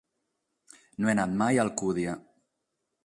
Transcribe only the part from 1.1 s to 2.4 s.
he anat mai a Alcúdia.